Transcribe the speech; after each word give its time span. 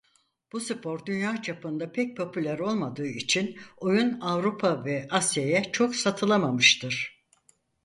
Bu 0.51 0.59
spor 0.59 1.05
dünya 1.05 1.41
çapında 1.41 1.91
pek 1.91 2.17
popüler 2.17 2.59
olmadığı 2.59 3.07
için 3.07 3.57
oyun 3.77 4.19
Avrupa 4.19 4.85
ve 4.85 5.07
Asya'ya 5.11 5.71
çok 5.71 5.95
satılamamıştır. 5.95 7.23